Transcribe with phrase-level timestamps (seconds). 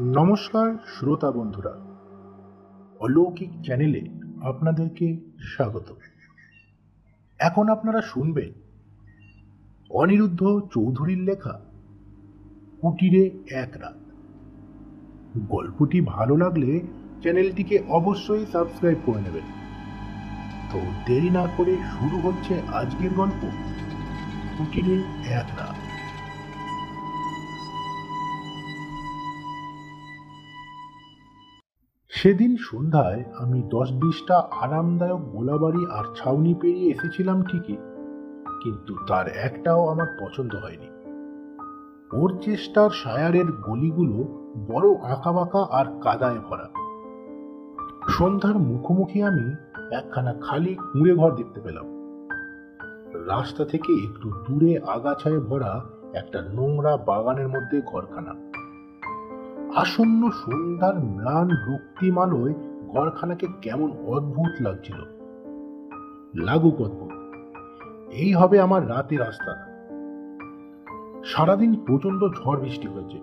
[0.00, 1.70] নমস্কার শ্রোতা বন্ধুরা।
[3.00, 4.08] অলৌকিক চ্যানেলে
[4.42, 5.94] আপনাদেরকে স্বাগত।
[7.38, 8.52] এখন আপনারা শুনবেন
[9.90, 11.60] অনিরুদ্ধ চৌধুরীর লেখা,
[12.80, 13.96] কুটিরে এক রাত।
[15.48, 16.80] গল্পটি ভালো লাগলে
[17.22, 19.44] চ্যানেলটিকে অবশ্যই সাবস্ক্রাইব করে নেবেন।
[20.72, 23.48] তো দেরি না করে শুরু হচ্ছে আজকের গল্প,
[24.58, 24.94] কুটিরে
[25.32, 25.75] এক রাত।
[32.16, 37.76] সেদিন সন্ধ্যায় আমি দশ বিশটা আরামদায়ক গোলাবাড়ি আর ছাউনি পেরিয়ে এসেছিলাম ঠিকই,
[38.62, 40.88] কিন্তু তার একটাও আমার পছন্দ হয়নি।
[42.12, 44.16] ওর চেষ্টার সায়ারের গলিগুলো
[44.66, 46.68] বড় আঁকাবাঁকা আর কাদায় ভরা।
[48.08, 49.46] সন্ধ্যার মুখোমুখি আমি
[49.92, 51.86] একখানা খালি কুঁড়ে ঘর দেখতে পেলাম।
[53.26, 55.72] রাস্তা থেকে একটু দূরে আগাছায় ভরা
[56.14, 58.32] একটা নোংরা বাগানের মধ্যে ঘরখানা।
[59.76, 62.54] আসন্ন সন্ধ্যার ম্লান রক্তিমালয়
[62.88, 64.94] ঘরখানাকে কেমন অদ্ভুত লাগছিল।
[66.34, 67.12] লাগুক অদ্ভুত
[68.12, 69.52] এই হবে আমার রাতের রাস্তা
[71.24, 73.18] সারাদিন প্রচণ্ড ঝড় বৃষ্টি হয়েছে।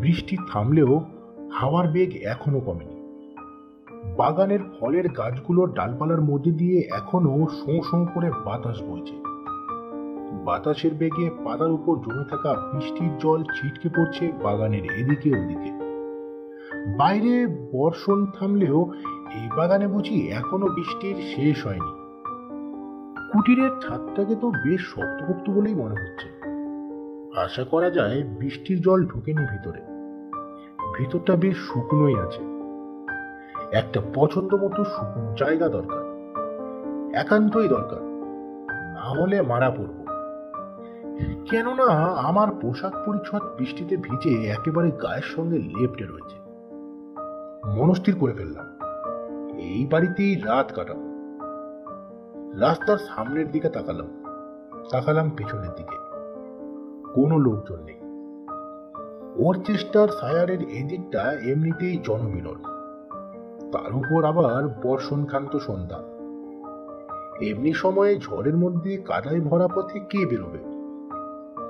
[0.00, 1.04] বৃষ্টি থামলেও
[1.52, 2.96] হাওয়ার বেগ এখনও কমেনি।
[4.16, 9.35] বাগানের ফলের গাছগুলোর ডালপালার মধ্যে দিয়ে এখনও শোঁ শোঁ করে বাতাস বইছে।
[10.44, 15.86] বাতাসের বেগে পাতার উপর জমে থাকা বৃষ্টির জল ছিটকে পড়ছে বাগানের এদিকে ওদিকে।
[16.98, 18.92] বাইরে বর্ষণ থামলেও
[19.34, 22.06] এই বাগানে বুঝি এখনও বৃষ্টির শেষ হয়নি।
[23.32, 26.28] কুটিরের ছাদটাকে তো বেশ শক্তপোক্ত বলেই মনে হচ্ছে।
[27.40, 29.80] আশা করা যায় বৃষ্টির জল ঢুকেনি ভিতরে।
[30.98, 32.42] ভিতরটা বেশ শুকনোই আছে।
[33.72, 36.16] একটা পছন্দ মতো শুকনো জায়গা দরকার।
[37.14, 38.02] একান্তই দরকার।
[38.94, 39.95] না হলে মারা পড়ব।
[41.50, 46.36] কেননা আমার পোশাক পরিচ্ছদ বৃষ্টিতে ভিজে একেবারে গায়ের সঙ্গে লেপটে রয়েছে।
[47.70, 48.66] মনস্থির করে ফেললাম।
[49.58, 51.00] এই বাড়িতেই রাত কাটাবো।
[52.60, 54.06] রাস্তার সামনের দিকে তাকালাম।
[54.90, 55.96] তাকালাম পেছনের দিকে।
[57.14, 58.00] কোনো লোকজন নেই।
[59.36, 62.54] ওর চেষ্টার সায়ারের এদিকটা এমনিতেই জনবিরল।
[63.72, 65.98] তার উপর আবার বর্ষণকান্ত সন্ধ্যা।
[67.40, 70.75] এমনি সময়ে ঝড়ের মধ্যে কাদায় ভরা পথে কে বেরোবে?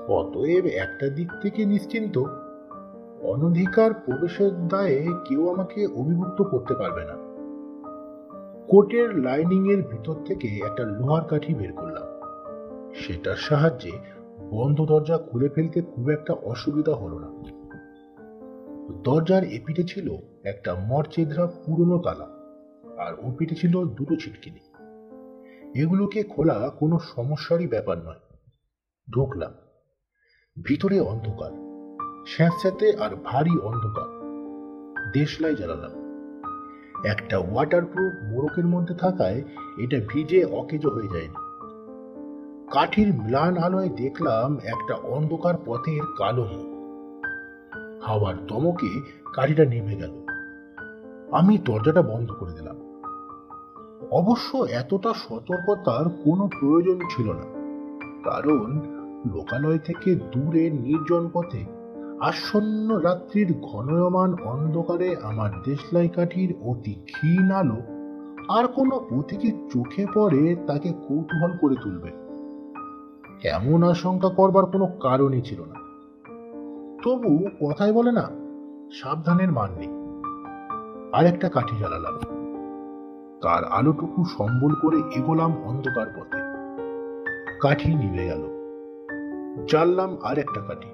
[0.08, 2.18] অতএব একটা দিক থেকে নিশ্চিন্ত,
[3.22, 7.14] অনধিকার প্রবেশের দায়ে কেউ আমাকে অভিভুক্ত করতে পারবে না।
[8.66, 12.06] কোটের লাইনিং এর ভিতর থেকে একটা লোহার কাঠি বের করলাম।
[12.94, 13.90] সেটার সাহায্যে
[14.50, 17.28] বন্ধ দরজা খুলে ফেলতে খুব একটা অসুবিধা হলো না।
[19.02, 22.24] দরজার এপিঠে ছিল একটা মরচেদ্রা পুরনো তালা,
[23.02, 24.60] আর ওপিঠে ছিল দুটো ছিটকিনি।
[25.82, 28.36] এগুলোকে খোলা কোনো সমস্যারই ব্যাপার নয়।
[29.14, 29.52] ঢুকলাম।
[30.56, 31.52] ভিতরে অন্ধকার,
[32.26, 34.08] স্যাঁতস্যাঁতে আর ভারী অন্ধকার,
[35.12, 35.94] দেশলাই জ্বালালাম।
[37.04, 39.38] একটা ওয়াটারপ্রুফ মোড়কের মধ্যে থাকায়
[39.78, 41.38] এটা ভিজে অকেজো হয়ে যায়নি।
[42.72, 46.66] কাঠির ম্লান আলোয় দেখলাম একটা অন্ধকার পথের কালো মুখ।
[48.06, 48.90] হাওয়ার দমকে
[49.32, 50.14] কাঠিটা নেমে গেল।
[51.32, 52.76] আমি দরজাটা বন্ধ করে দিলাম।
[54.10, 54.50] অবশ্য
[54.80, 57.46] এতটা সতর্কতার কোনো প্রয়োজন ছিল না,
[58.24, 58.68] কারণ
[59.34, 61.76] লোকালয় থেকে দূরে নির্জন পথে
[62.20, 67.76] আসন্ন রাত্রির ঘনয়মান অন্ধকারে আমার দেশলাই কাঠির অতি ক্ষীণ আলো
[68.48, 72.10] আর কোনো পথিকে চোখে পড়ে তাকে কৌতূহল করে তুলবে।
[73.48, 75.75] এমন আশঙ্কা করবার কোনো কারণই ছিল না।
[77.04, 78.28] তবু কথাই বলে না,
[79.03, 79.88] সাবধানের মান নেই।
[81.12, 82.15] আর একটা কাঠি জ্বালালাম।
[83.42, 86.38] তার আলোটুকু সম্বল করে এগোলাম অন্ধকার পথে।
[87.60, 88.55] কাঠি নিভে গেল।
[89.68, 90.88] জ্বাললাম আর একটা কাঠি।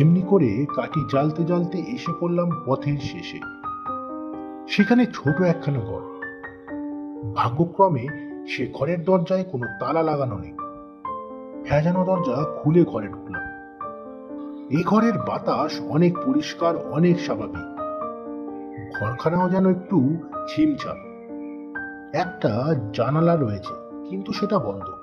[0.00, 3.38] এমনি করে কাঠি জ্বালতে জ্বালতে এসে পড়লাম পথের শেষে।
[4.68, 6.00] সেখানে ছোট একখানা ঘর।
[7.34, 8.08] ভাগ্যক্রমে
[8.46, 10.52] সে ঘরের দরজায় কোনো তালা লাগানো নেই।
[11.64, 13.42] ভেজানো দরজা খুলে ঘরে ঢুকলাম।
[14.70, 17.74] এই ঘরের বাতাস অনেক পরিষ্কার, অনেক স্বাভাবিক।
[19.00, 20.16] ঘরখানাও যেন একটু
[20.48, 20.96] ছিমছাম
[22.12, 23.74] একটা জানালা রয়েছে,
[24.08, 24.93] কিন্তু সেটা বন্ধ।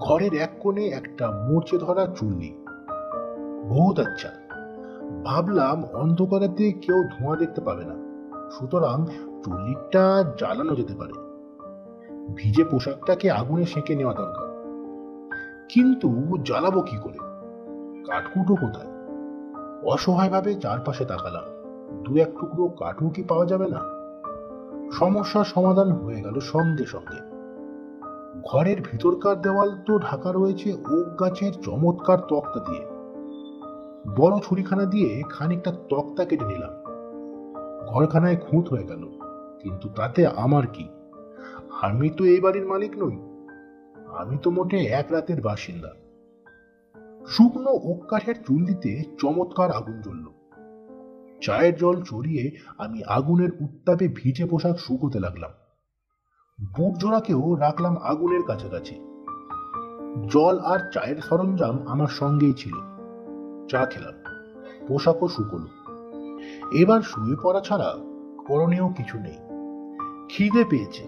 [0.00, 2.54] ঘরের এক কোণে একটা মরচে ধরা চুল্লি।
[3.68, 4.28] বহুত আচ্ছা।
[5.24, 7.94] ভাবলাম অন্ধকারেতে কেউ ধোঁয়া দেখতে পাবে না।
[8.50, 9.06] সুতরাং
[9.44, 11.12] চুল্লিটা জ্বালানো যেতে পারে।
[12.34, 14.56] ভিজে পোশাকটাকে আগুনে সেঁকে নেওয়া দরকার।
[15.68, 17.18] কিন্তু জ্বালাবো কি করে?
[18.06, 18.86] কাঠকুটো কোথায়?
[19.82, 21.42] অসহায়ভাবে চারপাশে তাকালাম।
[22.02, 23.80] দু এক টুকরো কাঠও কি পাওয়া যাবে না?
[24.92, 27.35] সমস্যার সমাধান হয়ে গেল সঙ্গে সঙ্গে।
[28.48, 32.84] ঘরের ভিতরকার দেওয়াল তো ঢাকা রয়েছে ওক গাছের চমৎকার তক্তা দিয়ে।
[34.16, 36.72] বড় ছুরিখানা দিয়ে খানিকটা তক্তা কেটে নিলাম।
[37.86, 39.02] ঘরখানায় খুঁত হয়ে গেল,
[39.62, 40.88] কিন্তু তাতে আমার কি?
[41.82, 43.16] আমি তো এই বাড়ির মালিক নই।
[44.16, 45.90] আমি তো মোটে এক রাতের বাসিন্দা।
[47.26, 50.26] শুকনো ওক কাঠের চুল্লিতে চমৎকার আগুন জ্বলল।
[51.42, 55.50] চায়ের জল চড়িয়ে আমি আগুনের উত্তাপে ভিজে পোশাক শুকোতে লাগলাম।
[56.58, 58.94] বুট জোড়াকেও রাখলাম আগুনের কাছাকাছি।
[60.28, 62.74] জল আর চায়ের সরঞ্জাম আমার সঙ্গেই ছিল।
[63.68, 64.16] চা খেলাম,
[64.88, 65.68] পোশাকও শুকোলো
[66.72, 67.90] এবার শুয়ে পড়া ছাড়া
[68.46, 69.38] করণীয় কিছু নেই।
[70.28, 71.04] খিদে পেয়েছে,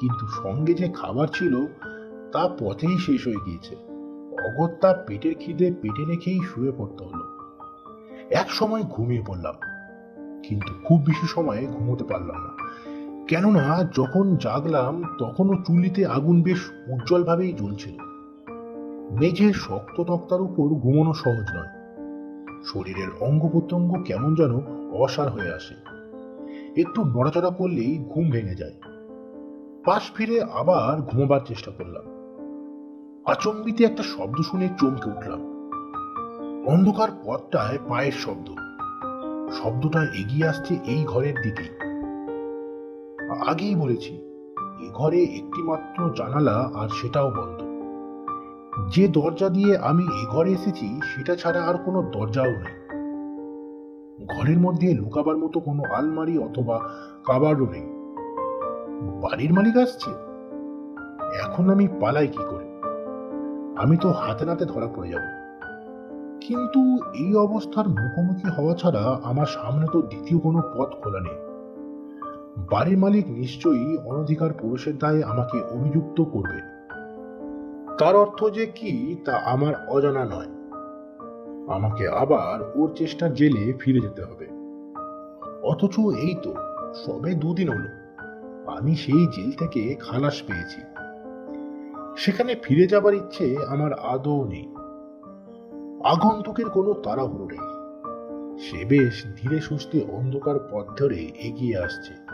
[0.00, 1.54] কিন্তু সঙ্গে যে খাবার ছিল
[2.32, 3.74] তা পথেই শেষ হয়ে গিয়েছে।
[4.48, 7.24] অগত্যা পেটের খিদে পেটে রেখেই শুয়ে পড়তে হলো।
[8.30, 9.56] এক সময় ঘুমিয়ে পড়লাম,
[10.42, 12.52] কিন্তু খুব বেশি সময়ে ঘুমোতে পারলাম না।
[13.28, 17.94] কেননা যখন জাগলাম, তখনও চুলিতে আগুন বেশ উজ্জ্বলভাবেই জ্বলছিল।
[19.20, 21.78] মেঝের শক্ত তক্তার উপর ঘুমানো সহজ নয়।
[22.64, 24.60] শরীরের অঙ্গ প্রত্যঙ্গ কেমন যেন
[24.90, 25.74] অসার হয়ে আসে।
[26.80, 28.72] একটু নড়াচড়া করলেই ঘুম ভেঙে যায়।
[29.84, 32.04] পাশ ফিরে আবার ঘুমোবার চেষ্টা করলাম।
[33.26, 35.40] আচম্বিতে একটা শব্দ শুনে চমকে উঠলাম।
[36.66, 38.48] অন্ধকার পথটায় পায়ের শব্দ।
[39.52, 41.87] শব্দটা এগিয়ে আসছে এই ঘরের দিকেই।
[43.46, 44.14] আগেই বলেছি,
[44.80, 47.68] এ ঘরে একটি মাত্র জানালা আর সেটাও বন্ধ।
[48.90, 52.78] যে দরজা দিয়ে আমি এ ঘরে এসেছি, সেটা ছাড়া আর কোনো দরজাও নেই।
[54.26, 56.80] ঘরের মধ্যে লুকাবার মতো কোনো আলমারি অথবা
[57.24, 57.86] কাবারও নেই।
[59.20, 60.10] বাড়ির মালিক আসছে?
[61.42, 62.68] এখন আমি পালাই কি করে?
[63.76, 65.22] আমি তো হাতে নাতে ধরা পড়ে যাব।
[66.40, 71.47] কিন্তু এই অবস্থার মুখোমুখি হওয়া ছাড়া আমার সামনে তো দ্বিতীয় কোনো পথ খোলা নেই।
[72.58, 76.60] বাড়ির মালিক নিশ্চয়ই অনধিকার প্রবেশের দায়ে আমাকে অভিযুক্ত করবে।
[77.98, 80.46] তার অর্থ যে কি, তা আমার অজানা নয়।
[81.74, 84.48] আমাকে আবার ওর চেষ্টা জেলে ফিরে যেতে হবে।
[85.62, 86.54] অথচ এই তো,
[86.94, 87.88] সবে দুদিন হলো।
[88.70, 90.80] আমি সেই জেল থেকে খালাস পেয়েছি।
[92.16, 94.74] সেখানে ফিরে যাবার ইচ্ছে আমার আদৌ নেই।
[96.04, 97.78] আগন্তুকের কোনো তাড়াহুড়ো নেই।
[98.58, 102.27] সে বেশ ধীরে সুস্থে অন্ধকার পথ ধরে এগিয়ে আসছে।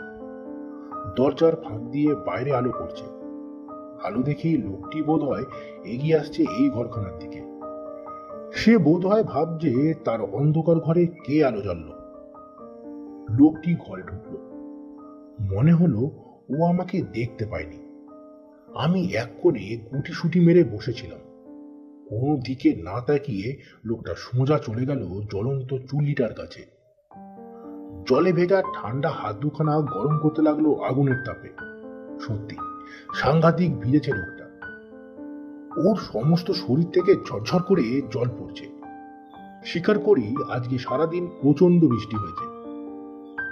[1.15, 3.05] দরজার ফাঁক দিয়ে বাইরে আলো পড়ছে।
[4.03, 5.43] আলো দেখেই লোকটি বোধ হয়
[5.85, 7.45] এগিয়ে আসছে এই ঘরখানার দিকে।
[8.53, 11.89] সে বোধ হয় ভাবছে তার অন্ধকার ঘরে কে আলো জ্বলল।
[13.29, 14.37] লোকটি ঘরে ঢুকলো।
[15.55, 16.11] মনে হলো
[16.49, 17.77] ও আমাকে দেখতে পায়নি।
[18.75, 21.19] আমি এক করে গুটি সুটি মেরে বসেছিলাম।
[22.09, 26.74] কোনো দিকে না তাকিয়ে লোকটা সোজা চলে গেল জ্বলন্ত চুল্লিটার কাছে।
[28.07, 31.49] জলে ভেজা ঠান্ডা হাত দুখানা গরম করতে লাগল আগুনের তাপে।
[32.19, 32.55] সত্যি,
[33.13, 34.45] সাংঘাতিক ভিজেছে লোকটা
[35.89, 38.69] ওর সমস্ত শরীর থেকে ঝরঝর করে জল পড়ছে।
[39.65, 42.45] স্বীকার করি, আজকে সারাদিন প্রচণ্ড বৃষ্টি হয়েছে।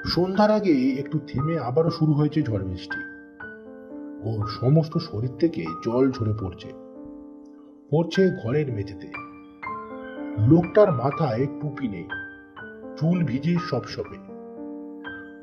[0.10, 3.00] সন্ধ্যার আগে একটু থেমে আবারও শুরু হয়েছে ঝড় বৃষ্টি।
[4.24, 6.74] ওর সমস্ত শরীর থেকে জল ঝরে পড়ছে।
[7.92, 9.08] পড়ছে ঘরের মেঝেতে।
[10.38, 12.08] লোকটার মাথায় টুপি নেই।
[12.98, 14.33] চুল ভিজে সব সবে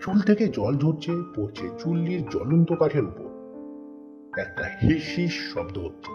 [0.00, 3.24] চুল থেকে জল ঝরছে, পড়ছে চুল্লির জ্বলন্ত কাঠের উপর।
[4.40, 6.12] একটা হিস শব্দ হচ্ছে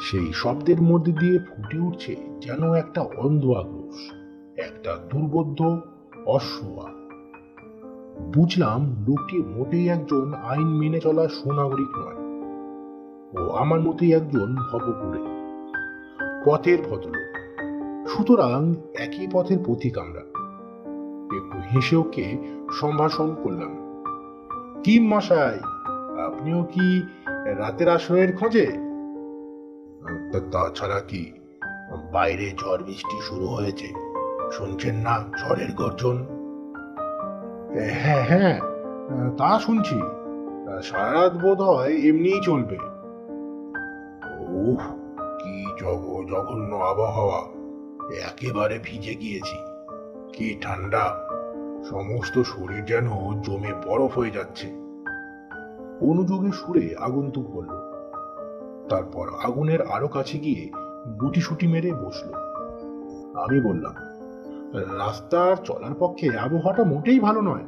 [0.00, 4.12] সেই শব্দের মধ্যে দিয়ে ফুটে উঠছে যেন একটা অন্ধ আক্রোশ,
[4.58, 5.80] একটা দুর্বোধ্য
[6.26, 6.92] অশ্বয়া
[8.34, 12.18] বুঝলাম লোকটি মোটেই একজন আইন মেনে চলা সুনাগরিক নয়।
[13.40, 15.18] ও আমার মতোই একজন ভবপুরে
[16.46, 17.38] পথের ভদ্রলোক।
[18.08, 20.20] সুতরাং একই পথের পথিক আমরা।
[21.36, 24.02] একটু হেসে ওকে সম্ভাষণ করলাম।
[24.84, 25.58] কি মশাই
[26.24, 27.02] আপনিও কি
[27.44, 28.66] রাতের আশ্রয়ের খোঁজে?
[30.52, 31.32] তাছাড়া কি?
[32.12, 33.86] বাইরে ঝড় বৃষ্টি শুরু হয়েছে।
[34.52, 36.16] শুনছেন না ঝড়ের গর্জন?
[37.90, 38.60] হ্যাঁ হ্যাঁ
[39.36, 40.00] তা শুনছি।
[40.82, 42.78] সারা রাত বোধ হয় এমনিই চলবে।
[44.48, 44.80] উহ
[45.16, 47.40] কি জগ জঘন্য আবহাওয়া।
[48.26, 49.56] একেবারে ভিজে গিয়েছি।
[50.32, 51.27] কি ঠান্ডা।
[51.90, 53.06] সমস্ত শরীর যেন
[53.42, 54.68] জমে বরফ হয়ে যাচ্ছে।
[56.00, 57.72] অনুযোগী সুরে আগন্তুক বলল,
[58.88, 60.70] তারপর আগুনের আরও কাছে গিয়ে
[61.20, 62.32] গুটি সুটি মেরে বসল।
[63.44, 63.94] আমি বললাম,
[64.98, 67.66] রাস্তার চলার পক্ষে আবহাওয়াটা মোটেই ভালো নয়।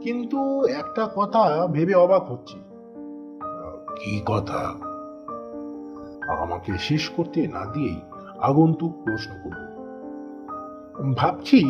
[0.00, 2.58] কিন্তু একটা কথা ভেবে অবাক হচ্ছি।
[3.96, 4.62] কি কথা?
[6.32, 8.00] আমাকে শেষ করতে না দিয়েই
[8.40, 9.62] আগন্তুক প্রশ্ন করল,
[11.14, 11.60] ভাবছি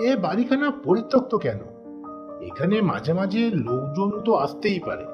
[0.00, 1.58] এ বাড়িখানা পরিত্যক্ত কেন?
[2.40, 5.04] এখানে মাঝে মাঝে লোকজন তো আসতেই পারে।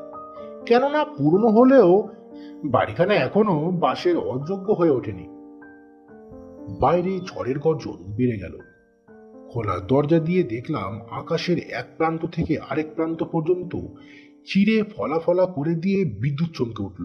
[0.66, 2.08] কেননা পুরনো হলেও
[2.64, 5.28] বাড়িখানা এখনও বাসের অযোগ্য হয়ে ওঠেনি।
[6.80, 8.58] বাইরে ঝড়ের গর্জন বেড়ে গেল।
[9.52, 13.76] খোলা দরজা দিয়ে দেখলাম আকাশের এক প্রান্ত থেকে আরেক প্রান্ত পর্যন্ত
[14.52, 17.04] চিরে ফলাফলা করে দিয়ে বিদ্যুৎ চমকে উঠল।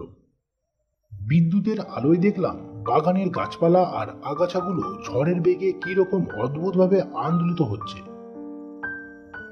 [1.27, 8.01] বিদ্যুতের আলোয় দেখলাম বাগানের গাছপালা আর আগাছাগুলো ঝড়ের বেগে কীরকম অদ্ভুতভাবে আন্দোলিত হচ্ছে।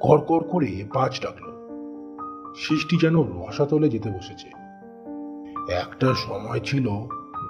[0.01, 1.51] কড়কড় করে বাজ ডাকলো।
[2.55, 4.48] সৃষ্টি যেন রসাতলে যেতে বসেছে।
[5.74, 6.88] একটা সময় ছিল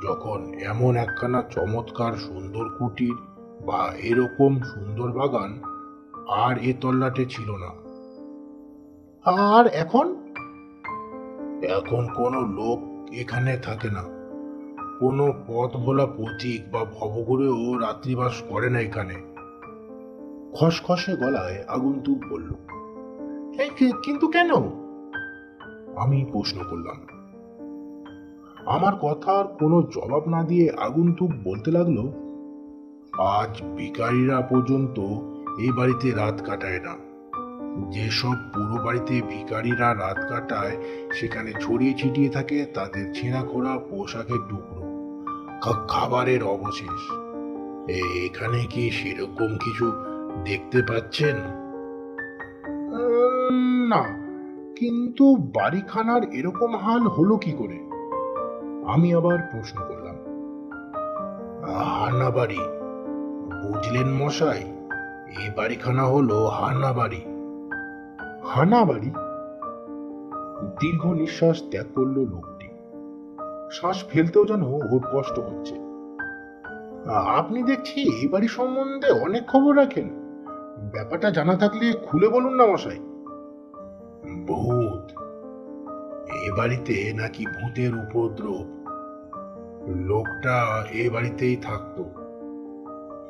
[0.04, 3.16] যখন এমন একখানা চমৎকার সুন্দর কুটির
[3.66, 5.62] বা এরকম সুন্দর বাগান
[6.28, 7.88] আর এ তল্লাটে ছিল না।
[9.32, 10.16] আর এখন?
[11.64, 14.17] এখন কোনো লোক এখানে থাকে না।
[15.00, 19.16] কোনো পথ ভোলা পথিক বা ভবঘুরেও রাত্রিবাস করে না এখানে।
[20.56, 22.50] খসখসে গলায় আগন্তুক বলল
[24.04, 24.52] কিন্তু কেন?
[25.98, 27.00] আমি প্রশ্ন করলাম।
[28.66, 31.98] আমার কথার কোনো জবাব না দিয়ে আগন্তুক বলতে লাগল,
[33.38, 34.98] আজ ভিখারিরা পর্যন্ত
[35.60, 36.94] এই বাড়িতে রাত কাটায় না।
[37.92, 40.76] যেসব পুরো বাড়িতে ভিখারিরা রাত কাটায়,
[41.14, 44.87] সেখানে ছড়িয়ে ছিটিয়ে থাকে তাদের ছেঁড়া খোড়া পোশাকের টুকরো।
[45.62, 47.12] খাবারের অবশেষ।
[48.26, 49.92] এখানে কি সেরকম কিছু
[50.46, 51.36] দেখতে পাচ্ছেন?
[53.90, 54.04] না।
[54.76, 57.88] কিন্তু বাড়িখানার এরকম হাল হলো কি করে?
[58.92, 60.18] আমি আবার প্রশ্ন করলাম।
[62.04, 62.60] হান্না বাড়ি
[63.64, 64.64] বুঝলেন মশাই
[65.28, 67.22] এই বাড়িখানা হলো হান্না বাড়ি
[68.46, 69.12] হানা বাড়ি
[70.80, 72.57] দীর্ঘ নিঃশ্বাস ত্যাগ করল লোকটি
[73.72, 75.76] শ্বাস ফেলতেও যেন ওর কষ্ট হচ্ছে।
[77.10, 80.10] আপনি দেখছি এই বাড়ি সম্বন্ধে অনেক খবর রাখেন।
[80.92, 83.00] ব্যাপারটা জানা থাকলে খুলে বলুন না মশাই।
[84.48, 85.22] ভূত
[86.44, 88.78] এ বাড়িতে নাকি ভূতের উপদ্রব।
[89.96, 92.06] লোকটা এ বাড়িতেই থাকতো।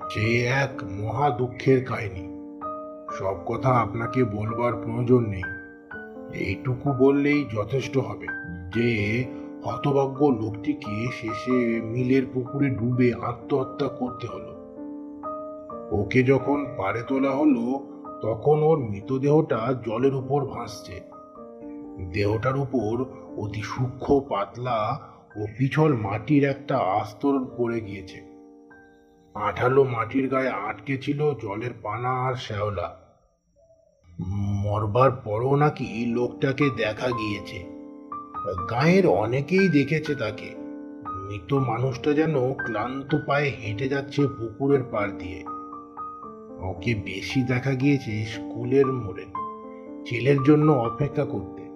[0.10, 2.38] সে এক মহা দুঃখের কাহিনী।
[3.20, 5.44] সব কথা আপনাকে বলবার প্রয়োজন নেই।
[6.34, 8.28] এইটুকু বললেই যথেষ্ট হবে
[8.74, 9.24] যে
[9.68, 14.58] হতভাগ্য লোকটিকে শেষে মিলের পুকুরে ডুবে আত্মহত্যা করতে হলো।
[15.92, 17.80] ওকে যখন পারে তোলা হলো,
[18.22, 21.02] তখন ওর মৃতদেহটা জলের উপর ভাসছে।
[22.14, 23.06] দেহটার উপর
[23.38, 25.00] অতি সূক্ষ্ম পাতলা
[25.36, 28.28] ও পিছল মাটির একটা আস্তরণ পড়ে গিয়েছে।
[29.34, 32.96] আঠালো মাটির গায়ে আটকে ছিল জলের পানা আর শ্যাওলা।
[34.64, 37.77] মরবার পরও নাকি লোকটাকে দেখা গিয়েছে।
[38.54, 40.56] গায়ের অনেকেই দেখেছে তাকে।
[41.08, 45.44] মৃত মানুষটা যেন ক্লান্ত পায়ে হেঁটে যাচ্ছে পুকুরের পাড় দিয়ে।
[46.60, 49.26] ওকে বেশি দেখা গিয়েছে স্কুলের মোড়ে,
[50.06, 51.68] ছেলের জন্য অপেক্ষা করতে।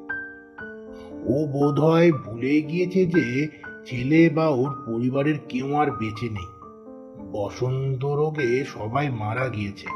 [1.26, 3.48] ও বোধ হয় ভুলে গিয়েছে যে
[3.86, 6.48] ছেলে বা ওর পরিবারের কেউ আর বেঁচে নেই।
[7.32, 9.88] বসন্ত রোগে সবাই মারা গিয়েছে।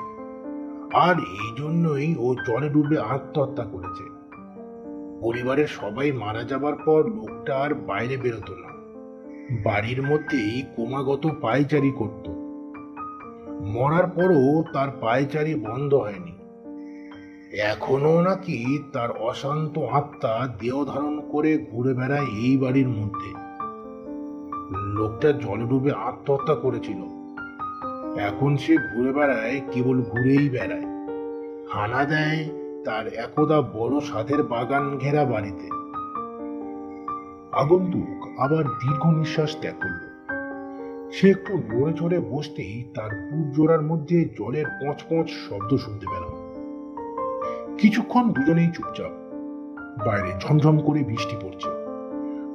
[0.93, 4.14] আর এই জন্যই ও জলে ডুবে আত্মহত্যা করেছে।
[5.21, 8.75] পরিবারের সবাই মারা যাবার পর লোকটা আর বাইরে বেরোতো না।
[9.63, 12.29] বাড়ির মধ্যেই ক্রমাগত পায়চারি করত।
[13.61, 16.31] মরার পরও তার পায়চারি বন্ধ হয়নি।
[17.57, 23.45] এখনও নাকি তার অশান্ত আত্মা দেহ ধারণ করে ঘুরে বেড়ায় এই বাড়ির মধ্যে।
[24.93, 27.01] লোকটা জলে ডুবে আত্মহত্যা করেছিল।
[28.19, 30.85] এখন সে ঘুরে বেড়ায় কেবল ঘুরেই বেড়ায়।
[31.69, 35.67] হানা দেয় তার একদা বড় সাধের বাগান ঘেরা বাড়িতে।
[37.51, 40.15] আগন্তুক আবার দীর্ঘ নিঃশ্বাস ত্যাগ করল।
[41.11, 46.33] সে একটু নড়ে চড়ে বসতেই তার বুক জোড়ার মধ্যে জলের পঁচ পঁচ শব্দ শুনতে পেলাম।
[47.77, 49.11] কিছুক্ষণ দুজনেই চুপচাপ।
[50.05, 51.69] বাইরে ঝমঝম করে বৃষ্টি পড়ছে।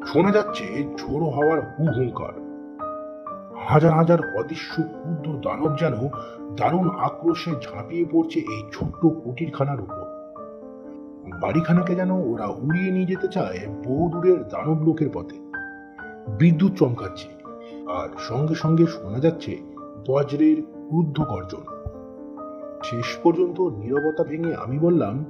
[0.06, 2.50] শোনা যাচ্ছে ঝোড়ো হওয়ার হু হুঙ্কার
[3.68, 5.94] হাজার হাজার অদৃশ্য ক্ষুদ্র দানব যেন
[6.56, 10.09] দারুণ আক্রোশে ঝাঁপিয়ে পড়ছে এই ছোট্ট কুটিরখানার উপর।
[11.40, 15.36] বাড়িখানাকে যেন ওরা উড়িয়ে নিয়ে যেতে চায় বহু দূরের দানব লোকের পথে।
[16.38, 17.28] বিদ্যুৎ চমকাচ্ছে
[17.86, 19.56] আর সঙ্গে সঙ্গে শোনা যাচ্ছে
[20.08, 21.64] বজ্রের ক্রুদ্ধ গর্জন।
[22.84, 25.24] শেষ পর্যন্ত নীরবতা ভেঙে আমি বললাম,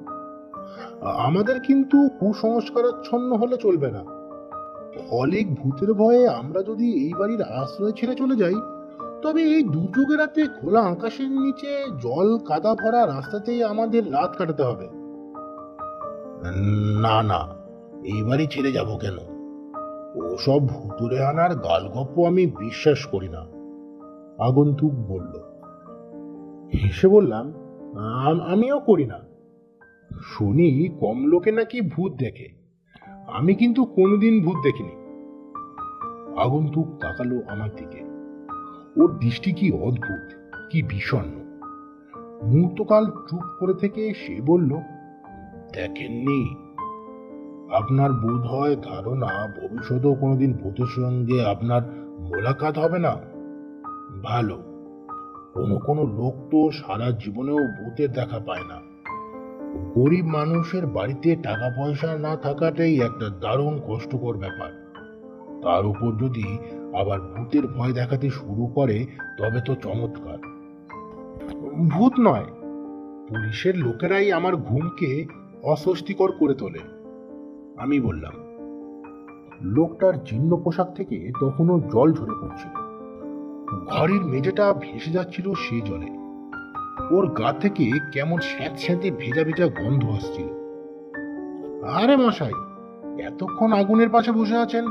[1.02, 4.04] আমাদের কিন্তু কুসংস্কারাচ্ছন্ন হলে চলবে না।
[5.11, 8.54] অলেক ভূতের ভয়ে আমরা যদি এই বাড়ির আশ্রয় ছেড়ে চলে যাই,
[9.23, 15.00] তবে এই দুর্যোগের রাতে খোলা আকাশের নিচে জল কাদা ভরা রাস্তাতেই আমাদের রাত কাটাতে হবে।
[17.00, 17.40] না না
[18.04, 19.16] এই ছেড়ে যাব কেন?
[20.32, 23.40] ওসব ভুতুরে আনার গালগপ্প আমি বিশ্বাস করি না।
[24.44, 25.35] আগন্তুক বলল,
[26.75, 27.52] হেসে বললাম
[28.52, 29.18] আমিও করি না।
[30.23, 32.49] শুনি কম লোকে নাকি ভূত দেখে।
[33.26, 34.94] আমি কিন্তু কোনোদিন ভূত দেখিনি।
[36.40, 38.00] আগন্তুক তাকালো আমার দিকে।
[39.02, 41.40] ওর দৃষ্টি কি অদ্ভুত, কি বিষণ্ণ।
[42.47, 44.70] মুহূর্তকাল চুপ করে থেকে সে বলল
[45.72, 46.54] দেখেননি।
[47.74, 51.82] আপনার বোধ হয় ধারণা ভবিষ্যতেও কোনোদিন ভূতের সঙ্গে আপনার
[52.20, 53.16] মোলাকাত হবে না?
[54.22, 54.54] ভালো।
[55.54, 58.80] কোনো কোনো লোক তো সারা জীবনেও ভূতের দেখা পায় না।
[59.94, 64.72] গরিব মানুষের বাড়িতে টাকা পয়সা না থাকাটাই একটা দারুণ কষ্টকর ব্যাপার।
[65.62, 66.58] তার উপর যদি
[67.00, 69.06] আবার ভূতের ভয় দেখাতে শুরু করে,
[69.38, 70.38] তবে তো চমৎকার।
[71.88, 72.44] ভূত নয়,
[73.28, 76.78] পুলিশের লোকেরাই আমার ঘুমকে অস্বস্তিকর করে তোলে।
[77.78, 78.32] আমি বললাম,
[79.62, 82.74] লোকটার জীর্ণ পোশাক থেকে তখনও জল ঝরে পড়ছিল।
[83.86, 86.06] ঘরের মেঝেটা ভেসে যাচ্ছিল সে জলে।
[87.14, 90.46] ওর গা থেকে কেমন স্যাঁত স্যাঁতে ভেজা ভেজা গন্ধ আসছিল।
[91.84, 92.52] আরে মশাই,
[93.22, 94.84] এতক্ষণ আগুনের পাশে বসে আছেন,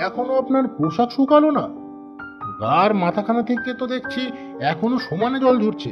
[0.00, 1.68] এখনও আপনার পোশাক শুকালো না?
[2.60, 5.90] গার মাথাখানা থেকে তো দেখছি এখনও সমানে জল ঝরছে।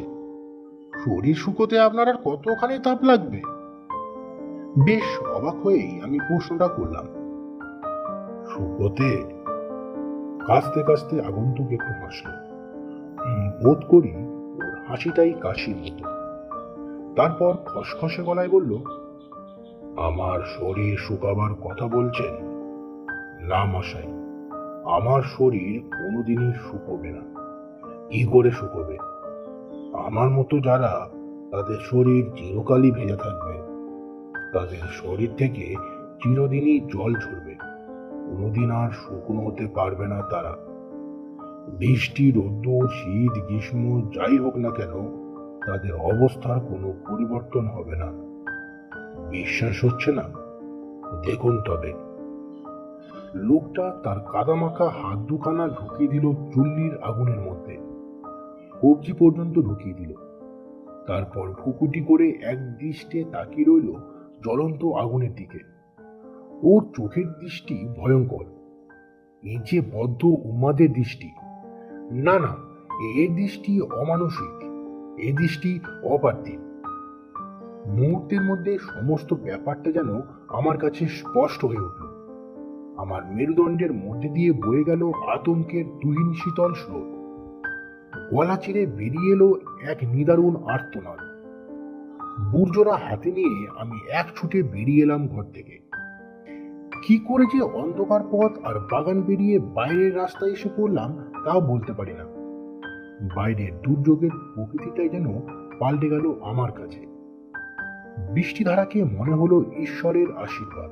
[1.05, 3.58] শরীর শুকোতে আপনার আর কতখানি তাপ লাগবে?
[4.85, 7.07] বেশ অবাক হয়েই আমি প্রশ্নটা করলাম।
[8.49, 9.25] শুকোতে
[10.47, 12.31] কাস্তে কাস্তে আগন্তুক একটু হাসল।
[13.65, 16.05] বোধ করি ওর হাসিটাই কাশির মতো।
[17.17, 18.77] তারপর খসখসে গলায় বলল,
[19.97, 22.35] আমার শরীর শুকাবার কথা বলছেন?
[23.41, 24.07] না মশাই,
[24.85, 27.23] আমার শরীর কোনোদিনই শুকোবে না।
[28.11, 28.99] কি করে শুকোবে?
[30.07, 31.09] আমার মতো যারা
[31.51, 33.78] তাদের শরীর চিরকালই ভেজা থাকবে।
[34.53, 35.77] তাদের শরীর থেকে
[36.23, 37.55] চিরদিনই জল ঝরবে।
[38.27, 40.57] কোনোদিন আর শুকনো হতে পারবে না তারা।
[41.79, 44.93] বৃষ্টি, রোদ্দুর, শীত, গ্রীষ্ম, যাই হোক না কেন,
[45.67, 48.13] তাদের অবস্থার কোনো পরিবর্তন হবে না।
[49.31, 50.23] বিশ্বাস হচ্ছে না?
[51.27, 51.93] দেখুন তবে।
[53.35, 57.79] লোকটা তার কাদামাখা হাত দুখানা ঢুকিয়ে দিল চুল্লির আগুনের মধ্যে।
[58.83, 60.13] কবজি পর্যন্ত ঢুকিয়ে দিল।
[61.07, 65.59] তারপর ফুকুটি করে এক দৃষ্টে তাকিয়ে রইল জ্বলন্ত আগুনের দিকে।
[66.63, 68.45] ওর চোখের দৃষ্টি ভয়ঙ্কর।
[69.43, 71.31] এই যে বদ্ধ উন্মাদের দৃষ্টি।
[72.13, 72.57] না না
[73.15, 74.69] এর দৃষ্টি অমানসিক
[75.19, 76.61] এ দৃষ্টি অপার্থিব।
[77.87, 82.09] মুহূর্তের মধ্যে সমস্ত ব্যাপারটা যেন আমার কাছে স্পষ্ট হয়ে উঠল।
[82.97, 87.19] আমার মেরুদণ্ডের মধ্যে দিয়ে বয়ে গেল আতঙ্কের তুহিন শীতল স্রোত।
[88.35, 91.28] গলা চিরে বেরিয়ে এলো এক নিদারুণ আর্তনাদ।
[92.39, 95.79] বুর্জোরা হাতে নিয়ে আমি এক ছুটে বেরিয়ে এলাম ঘর থেকে।
[97.07, 102.15] কি করে যে অন্ধকার পথ আর বাগান বেরিয়ে বাইরের রাস্তায় এসে পড়লাম তাও বলতে পারি
[102.15, 102.25] না।
[103.37, 105.41] বাইরের দুর্যোগের প্রকৃতিটাই যেন
[105.79, 107.07] পাল্টে গেল আমার কাছে।
[108.35, 110.91] বৃষ্টিধারাকে মনে হলো ঈশ্বরের আশীর্বাদ।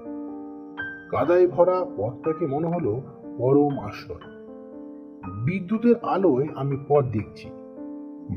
[1.10, 3.02] কাদায় ভরা পথটাকে মনে হলো
[3.38, 4.36] পরম আশ্রয়।
[5.44, 7.50] বিদ্যুতের আলোয় আমি পথ দেখছি।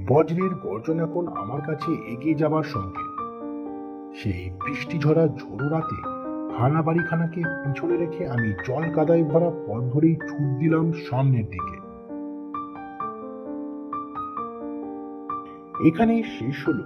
[0.08, 3.10] বজ্রের গর্জন এখন আমার কাছে এগিয়ে যাবার সংকেত
[4.15, 5.95] সেই বৃষ্টি ঝরা ঝোড়ো রাতে
[6.58, 11.75] হানা বাড়িখানাকে পিছনে রেখে আমি জল কাদায় ভরা পথ ধরেই ছুট দিলাম সামনের দিকে।
[15.88, 16.84] এখানে শেষ হলো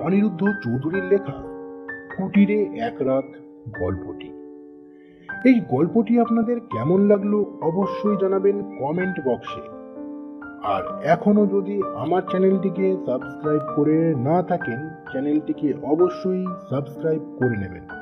[0.00, 1.42] অনিরুদ্ধ চৌধুরীর লেখা
[2.16, 3.28] কুটিরে এক রাত
[3.80, 4.28] গল্পটি।
[5.48, 9.81] এই গল্পটি আপনাদের কেমন লাগল অবশ্যই জানাবেন কমেন্ট বক্সে।
[10.64, 14.78] আর এখনও যদি আমার চ্যানেলটিকে সাবস্ক্রাইব করে না থাকেন
[15.12, 18.01] চ্যানেলটিকে অবশ্যই সাবস্ক্রাইব করে নেবেন।